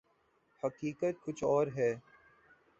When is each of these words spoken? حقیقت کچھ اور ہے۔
حقیقت 0.63 1.23
کچھ 1.25 1.43
اور 1.43 1.67
ہے۔ 1.75 1.93